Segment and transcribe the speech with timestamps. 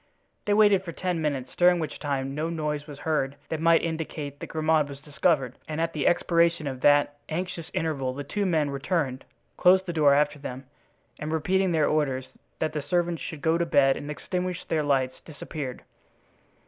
[0.45, 4.39] They waited for ten minutes, during which time no noise was heard that might indicate
[4.39, 8.71] that Grimaud was discovered, and at the expiration of that anxious interval the two men
[8.71, 9.25] returned,
[9.57, 10.65] closed the door after them,
[11.19, 15.21] and repeating their orders that the servants should go to bed and extinguish their lights,
[15.23, 15.83] disappeared.